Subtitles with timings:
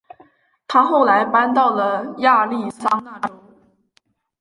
[0.67, 3.35] 她后来搬到了亚利桑那州。